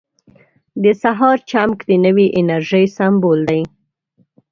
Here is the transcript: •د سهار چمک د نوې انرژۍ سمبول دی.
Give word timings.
•د 0.83 0.85
سهار 1.01 1.37
چمک 1.51 1.79
د 1.89 1.91
نوې 2.05 2.27
انرژۍ 2.39 2.85
سمبول 2.97 3.39
دی. 3.49 3.61